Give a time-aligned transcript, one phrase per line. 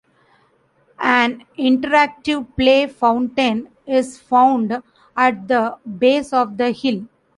[0.99, 4.81] An interactive play fountain is found
[5.15, 7.05] at the base of the hill.